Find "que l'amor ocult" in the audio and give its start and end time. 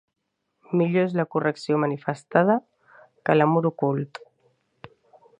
3.29-4.23